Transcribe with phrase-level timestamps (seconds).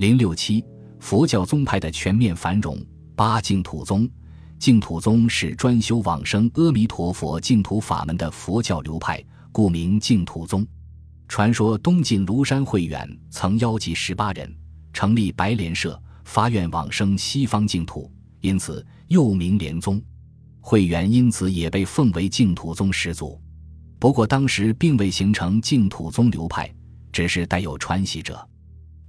[0.00, 0.64] 零六七，
[0.98, 2.74] 佛教宗派的全面繁荣。
[3.14, 4.08] 八净土宗，
[4.58, 10.66] 净土宗是专修往生阿弥陀佛净土法门的佛教流派，故名净土宗。
[11.28, 14.50] 传说东晋庐山慧远曾邀集十八人，
[14.94, 18.10] 成立白莲社，发愿往生西方净土，
[18.40, 20.02] 因此又名莲宗。
[20.62, 23.38] 慧远因此也被奉为净土宗始祖。
[23.98, 26.74] 不过当时并未形成净土宗流派，
[27.12, 28.48] 只是带有传习者。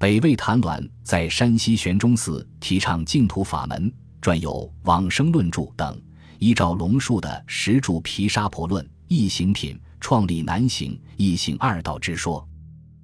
[0.01, 4.51] 北魏谭鸾在山西玄中寺提倡净土法门，撰有
[4.81, 5.95] 《往生论著》等，
[6.39, 12.43] 依照龙树的《十住毗沙婆论》一行品，创立难行一行二道之说，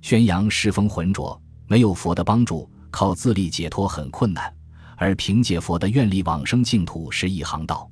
[0.02, 4.52] 宣扬世风浑浊，没有佛的帮助，靠自力解脱很困难，
[4.96, 7.88] 而凭借佛的愿力往生净土是一行道。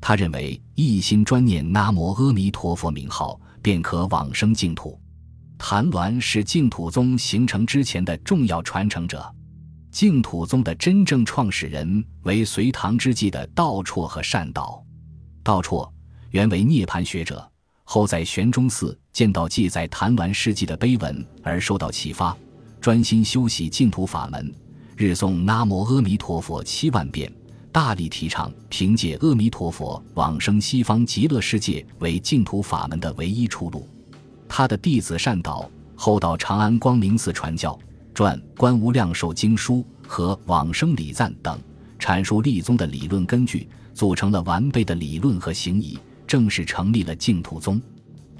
[0.00, 4.99] 他认为一心专念南无阿弥陀佛名号，便可往生净土。
[5.62, 9.22] 谭鸾是净土宗形成之前的重要传承者。
[9.92, 14.82] 净土宗的真正创始人为隋唐之际的道绰和善导。
[15.44, 15.86] 道绰
[16.30, 17.46] 原为涅槃学者，
[17.84, 22.34] 后在玄中寺见到记载谭鸾事迹的碑文而受到启发，
[22.80, 24.52] 专心修习净土法门，
[24.96, 27.30] 日诵南无阿弥陀佛七万遍。
[27.70, 33.86] 大力提倡凭借阿弥陀佛往生西方极乐世界为净土法门的唯一出路。
[34.52, 37.78] 他的弟子善导后到长安光明寺传教，
[38.12, 39.76] 撰《观无量寿经书》
[40.08, 41.56] 和《往生礼赞》等，
[42.00, 47.80] 阐述立宗的理论根据，组成了完备的理论和行仪，正式成立了净土宗。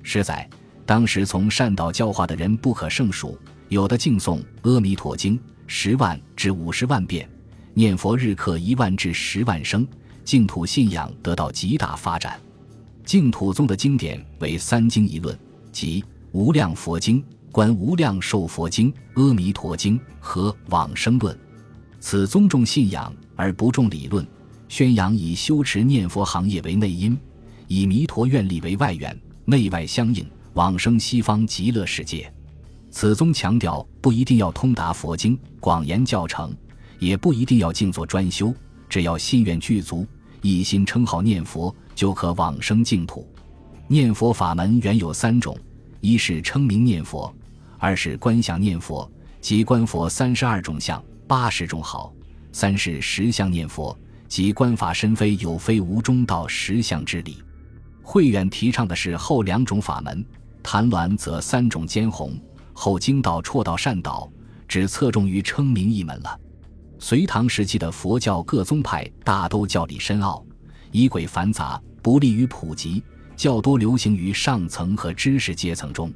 [0.02, 0.50] 实在
[0.84, 3.38] 当时从善导教化的人不可胜数，
[3.68, 5.38] 有的敬诵《阿弥陀经》
[5.68, 7.28] 十万至五十万遍。
[7.72, 9.86] 念佛日课一万至十万声，
[10.24, 12.36] 净土信仰得到极大发展。
[13.04, 15.38] 净土宗的经典为三经一论，
[15.72, 17.18] 即《无量佛经》
[17.50, 21.34] 《观无量寿佛经》《阿弥陀经》和《往生论》。
[22.00, 24.26] 此宗重信仰而不重理论，
[24.68, 27.18] 宣扬以修持念佛行业为内因，
[27.66, 32.32] 以弥陀愿力为外缘，内外相应，往生西方极乐世界。
[32.90, 36.54] 此宗强调不一定要通达佛经，广言教程。
[36.98, 38.54] 也不一定要静坐专修，
[38.86, 40.06] 只要心愿具足，
[40.42, 43.26] 一心称号念佛，就可往生净土。
[43.88, 45.56] 念佛法门原有三种：
[46.00, 47.32] 一是称名念佛，
[47.78, 52.12] 二是观想念佛，即观佛三十二种相、八十种好；
[52.52, 53.96] 三是实相念佛，
[54.26, 57.38] 即观法身非有非无中道实相之理。
[58.02, 60.24] 慧远提倡的是后两种法门，
[60.62, 62.36] 谭鸾则三种兼弘，
[62.72, 64.30] 后经道辍道善导，
[64.66, 66.40] 只侧重于称名一门了。
[66.98, 70.44] 隋唐时期的佛教各宗派大都教理深奥，
[70.92, 73.02] 仪轨繁杂，不利于普及，
[73.40, 76.12] 较多流行于上层和知识阶层中。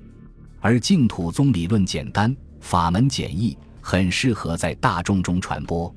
[0.61, 5.91] 而净土宗理论简单，法门简易，很适合在大众中传播。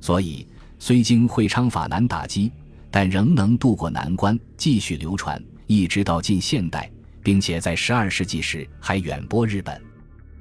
[0.00, 0.46] 所以，
[0.78, 2.50] 虽经会昌法难打击，
[2.90, 6.90] 但仍能渡过难关，继续流传，一直到近现代，
[7.22, 9.78] 并且在十二世纪时还远播日本。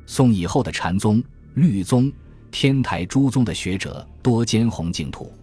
[0.06, 1.22] 宋以后的禅宗、
[1.56, 2.10] 律宗。
[2.52, 5.34] 天台诸宗的学者多兼弘净土，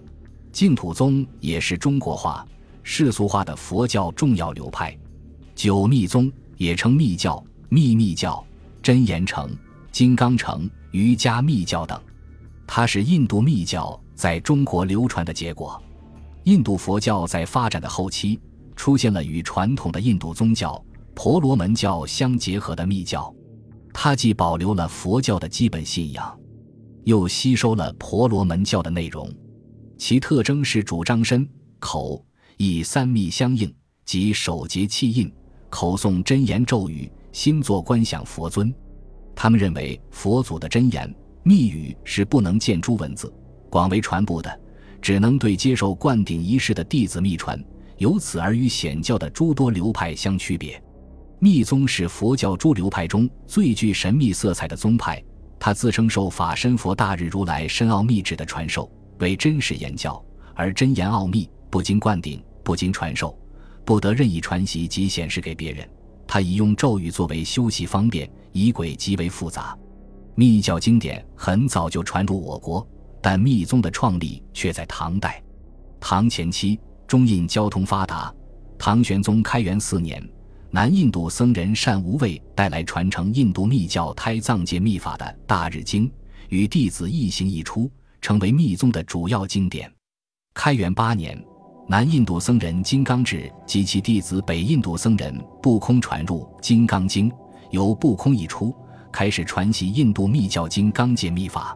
[0.50, 2.46] 净土宗也是中国化、
[2.90, 4.96] 世俗化的佛教重要流派。
[5.54, 8.42] 九密宗也称密教、秘密教、
[8.82, 9.54] 真言城、
[9.92, 12.00] 金刚城、瑜伽密教等，
[12.66, 15.80] 它是印度密教在中国流传的结果。
[16.44, 18.40] 印度佛教在发展的后期，
[18.74, 20.82] 出现了与传统的印度宗教
[21.14, 23.32] 婆罗门教相结合的密教，
[23.92, 26.40] 它既保留了佛教的基本信仰。
[27.04, 29.30] 又吸收了婆罗门教的内容，
[29.98, 31.46] 其特征是主张身
[31.78, 32.24] 口
[32.60, 33.72] 以三密相应，
[34.04, 35.32] 即手结气印，
[35.70, 38.74] 口诵真言咒语，心作观想佛尊。
[39.32, 41.14] 他们认为佛祖的真言
[41.44, 43.32] 密语是不能见诸文字，
[43.70, 44.60] 广为传播的，
[45.00, 47.64] 只能对接受灌顶仪式的弟子密传，
[47.98, 50.82] 由此而与显教的诸多流派相区别。
[51.38, 55.22] 密宗是佛教诸流派中最具神秘色彩的宗派。
[55.60, 58.90] 他自称受法身佛大日如来深奥秘旨的传授，
[59.20, 60.20] 为真实言教，
[60.56, 63.34] 而真言奥秘不经灌顶，不经传授，
[63.82, 65.88] 不得任意传习及显示给别人。
[66.26, 69.74] 他以用咒语作为修习方便，仪轨极为复杂。
[70.34, 72.86] 密教经典很早就传入我国，
[73.22, 75.42] 但密宗的创立却在唐代。
[75.98, 78.30] 唐前期，中印交通发达，
[78.78, 80.22] 唐玄宗开元四年。
[80.70, 86.06] 南印度僧人善无畏带来传承印度密教胎藏界密法的《大日经》，
[86.50, 87.90] 与弟子一行一出，
[88.20, 89.90] 成为密宗的主要经典。
[90.52, 91.42] 开元八年，
[91.90, 97.30] 南印度僧人金刚智及其弟子北印度僧人不空传入《金刚经》，
[97.70, 98.76] 由不空一出，
[99.10, 101.74] 开始传习印度密教金刚界密法。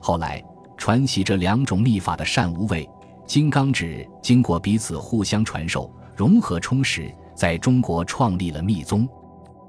[0.00, 0.42] 后来，
[0.78, 2.88] 传习这两种秘法的善无畏、
[3.26, 9.06] 金刚指，经过彼此互相传授、融合充实，在中国创立了密宗。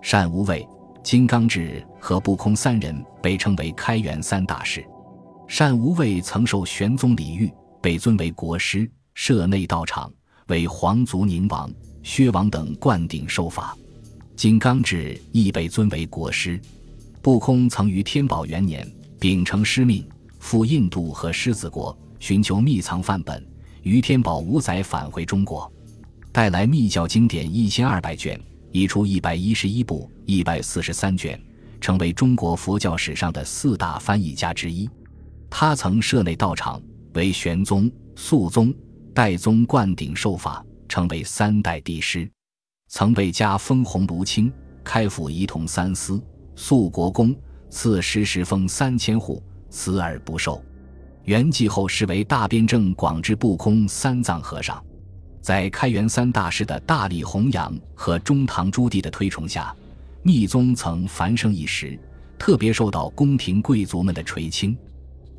[0.02, 0.66] 善无畏、
[1.04, 4.82] 金刚指和不空三人被称为开元三大师。
[5.46, 7.52] 善无畏曾受玄宗礼遇，
[7.82, 10.12] 被尊为国师，设内道场，
[10.48, 11.72] 为皇族宁王、
[12.02, 13.78] 薛王等灌顶受法。
[14.36, 16.60] 金刚智亦被尊为国师。
[17.22, 18.86] 不空曾于天宝元年
[19.20, 20.06] 秉承师命。
[20.40, 23.42] 赴印度和狮子国寻求秘藏范本，
[23.82, 25.72] 于天宝五载返回中国，
[26.34, 28.38] 带来密教经典一千二百卷，
[28.74, 31.42] 译出一百一十一部、一百四十三卷，
[31.80, 34.90] 成为中国佛教史上的四大翻译家之一。
[35.50, 36.82] 他曾设内道场，
[37.14, 38.74] 为玄宗、肃宗、
[39.14, 42.28] 代宗灌顶受法，成为三代帝师。
[42.90, 44.52] 曾被加封鸿卢卿，
[44.84, 46.20] 开府仪同三司、
[46.56, 47.36] 肃国公，
[47.70, 49.42] 赐石石封三千户。
[49.70, 50.64] 辞而不受，
[51.24, 54.84] 元继后视为大辩证广智不空三藏和尚，
[55.42, 59.76] 在开元三大师的大力弘扬和中唐朱棣的推崇下，
[60.22, 62.00] 密宗曾繁盛一时，
[62.38, 64.78] 特别受到宫廷贵族们的垂青。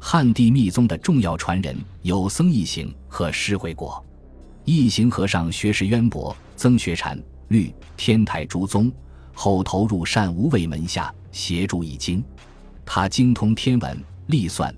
[0.06, 4.04] 汉地密宗的重要传人有僧一行和施惠果，
[4.66, 7.18] 一行和尚学识渊博，曾学禅、
[7.48, 8.92] 律、天台诸宗，
[9.32, 12.22] 后投入善无畏门下协助译经，
[12.84, 13.98] 他精通天文。
[14.26, 14.72] 历算、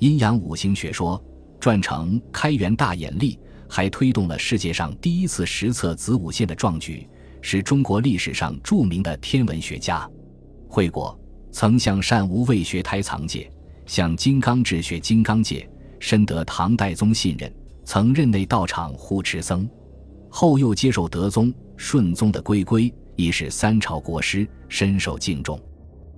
[0.00, 1.22] 阴阳五行学说，
[1.60, 3.36] 撰成《开元大眼历》，
[3.68, 7.08] 还推动了世界上第一次实测子午线的壮举，
[7.40, 10.10] 是中国历史上著名的天文学家。
[10.68, 11.16] 惠果
[11.52, 13.48] 曾向善无畏学胎藏界，
[13.86, 15.68] 向金刚智学金刚戒，
[15.98, 17.52] 深得唐代宗信任，
[17.84, 19.68] 曾任内道场护持僧。
[20.28, 25.60] 后又接受德宗、顺宗的规规，亦是三朝国师，深受敬重。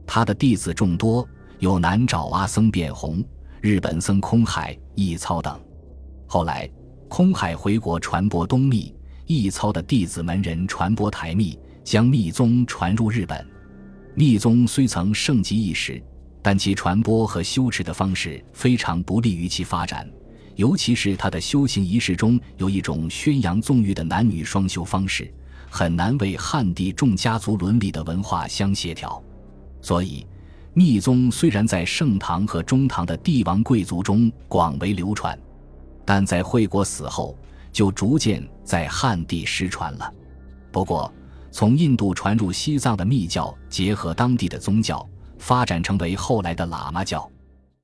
[0.06, 1.26] 他的弟子众多。
[1.60, 3.24] 有南爪哇僧辩弘、
[3.62, 5.58] 日本僧空海、义操等。
[6.26, 6.68] 后来，
[7.08, 8.94] 空海回国传播东密，
[9.24, 13.46] 义操的弟子门人传播台密，将密宗传入日本。
[14.14, 16.02] 密宗虽曾盛极一时，
[16.44, 20.06] 但其传播和修持的方式非常不利于其发展，
[20.56, 25.32] 尤其是他的修行仪式中有一种宣扬纵欲的男女双修方式，
[25.70, 29.24] 很难为汉地众家族伦理的文化相协调，
[29.80, 30.26] 所以。
[30.76, 35.38] 密宗虽然在盛唐和中唐的帝王贵族中广为流传，
[36.04, 37.38] 但在惠国死后
[37.70, 40.12] 就逐渐在汉地失传了。
[40.72, 41.14] 不过，
[41.52, 45.08] 从印度传入西藏的密教，结合当地的宗教，
[45.44, 47.33] 发展成为后来的喇嘛教。